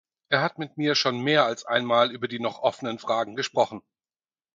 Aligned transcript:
Er 0.29 0.41
hat 0.41 0.57
mit 0.57 0.77
mir 0.79 0.95
schon 0.95 1.19
mehr 1.19 1.45
als 1.45 1.63
einmal 1.63 2.09
über 2.11 2.27
die 2.27 2.39
noch 2.39 2.57
offenen 2.63 2.97
Fragen 2.97 3.35
gesprochen. 3.35 3.83